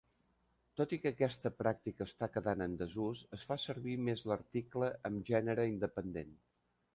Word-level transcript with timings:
Tot 0.79 0.93
i 0.95 0.97
que 1.01 1.09
aquesta 1.13 1.51
pràctica 1.59 2.07
està 2.09 2.29
quedant 2.37 2.63
en 2.67 2.73
desús 2.79 3.21
i 3.27 3.29
es 3.39 3.45
fa 3.51 3.59
servir 3.65 3.95
més 4.09 4.25
l'article 4.31 4.91
amb 5.11 5.31
gènere 5.31 5.69
independent. 5.75 6.35